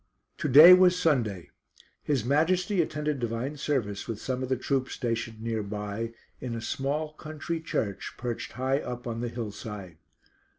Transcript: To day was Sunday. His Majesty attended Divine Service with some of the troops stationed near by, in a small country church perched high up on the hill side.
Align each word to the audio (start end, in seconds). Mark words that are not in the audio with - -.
To 0.39 0.47
day 0.49 0.73
was 0.73 0.97
Sunday. 0.97 1.51
His 2.01 2.25
Majesty 2.25 2.81
attended 2.81 3.19
Divine 3.19 3.55
Service 3.57 4.07
with 4.07 4.19
some 4.19 4.41
of 4.41 4.49
the 4.49 4.57
troops 4.57 4.93
stationed 4.93 5.39
near 5.43 5.61
by, 5.61 6.13
in 6.39 6.55
a 6.55 6.59
small 6.59 7.13
country 7.13 7.59
church 7.59 8.13
perched 8.17 8.53
high 8.53 8.79
up 8.79 9.05
on 9.05 9.21
the 9.21 9.29
hill 9.29 9.51
side. 9.51 9.97